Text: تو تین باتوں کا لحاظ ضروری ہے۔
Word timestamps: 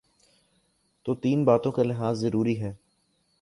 تو 1.05 1.15
تین 1.15 1.43
باتوں 1.45 1.71
کا 1.71 1.83
لحاظ 1.83 2.21
ضروری 2.21 2.61
ہے۔ 2.61 2.73